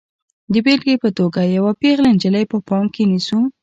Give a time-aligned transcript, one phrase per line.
[0.53, 3.39] د بېلګې په توګه یوه پیغله نجلۍ په پام کې نیسو.